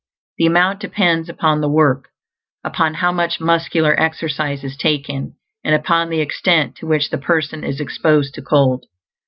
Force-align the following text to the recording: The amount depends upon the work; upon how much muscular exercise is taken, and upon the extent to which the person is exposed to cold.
The 0.39 0.47
amount 0.47 0.79
depends 0.79 1.29
upon 1.29 1.61
the 1.61 1.69
work; 1.69 2.05
upon 2.63 2.95
how 2.95 3.11
much 3.11 3.39
muscular 3.39 3.93
exercise 3.99 4.63
is 4.63 4.75
taken, 4.75 5.35
and 5.63 5.75
upon 5.75 6.09
the 6.09 6.21
extent 6.21 6.75
to 6.77 6.87
which 6.87 7.11
the 7.11 7.19
person 7.19 7.63
is 7.63 7.79
exposed 7.79 8.33
to 8.33 8.41
cold. 8.41 8.87